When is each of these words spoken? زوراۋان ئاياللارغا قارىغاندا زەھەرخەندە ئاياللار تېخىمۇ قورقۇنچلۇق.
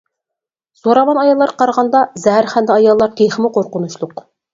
زوراۋان 0.85 1.19
ئاياللارغا 1.23 1.57
قارىغاندا 1.59 2.01
زەھەرخەندە 2.23 2.75
ئاياللار 2.79 3.13
تېخىمۇ 3.21 3.53
قورقۇنچلۇق. 3.59 4.25